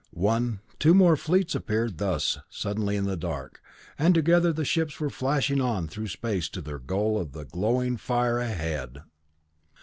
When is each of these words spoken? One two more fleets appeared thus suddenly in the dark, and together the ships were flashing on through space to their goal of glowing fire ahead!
One 0.09 0.61
two 0.79 0.95
more 0.95 1.15
fleets 1.15 1.53
appeared 1.53 1.99
thus 1.99 2.39
suddenly 2.49 2.95
in 2.95 3.03
the 3.05 3.15
dark, 3.15 3.61
and 3.99 4.15
together 4.15 4.51
the 4.51 4.65
ships 4.65 4.99
were 4.99 5.11
flashing 5.11 5.61
on 5.61 5.87
through 5.87 6.07
space 6.07 6.49
to 6.49 6.61
their 6.63 6.79
goal 6.79 7.19
of 7.19 7.33
glowing 7.51 7.97
fire 7.97 8.39
ahead! 8.39 9.03